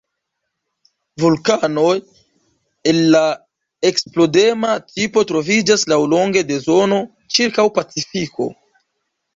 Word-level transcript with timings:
Vulkanoj 1.23 1.91
el 2.93 3.03
la 3.17 3.23
eksplodema 3.91 4.73
tipo 4.97 5.27
troviĝas 5.35 5.89
laŭlonge 5.95 6.45
de 6.53 6.61
zono 6.69 7.03
ĉirkaŭ 7.37 7.73
Pacifiko. 7.81 8.55